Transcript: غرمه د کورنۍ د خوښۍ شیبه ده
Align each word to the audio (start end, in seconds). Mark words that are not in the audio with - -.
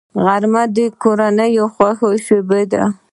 غرمه 0.23 0.63
د 0.75 0.77
کورنۍ 1.01 1.51
د 1.57 1.61
خوښۍ 1.73 2.15
شیبه 2.25 2.59
ده 2.71 2.83